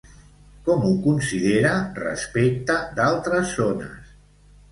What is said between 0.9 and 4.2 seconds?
ho considera respecte d'altres zones?